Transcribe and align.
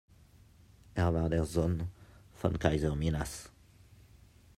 Er 0.95 1.13
war 1.13 1.29
der 1.29 1.45
Sohn 1.45 1.83
von 2.33 2.57
Kaiser 2.57 2.95
Minas. 2.95 3.51